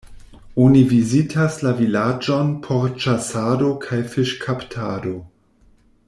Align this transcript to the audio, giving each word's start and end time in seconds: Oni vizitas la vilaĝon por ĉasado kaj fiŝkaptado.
Oni 0.67 0.79
vizitas 0.93 1.57
la 1.65 1.73
vilaĝon 1.81 2.49
por 2.67 2.89
ĉasado 3.05 3.69
kaj 3.87 3.99
fiŝkaptado. 4.15 5.13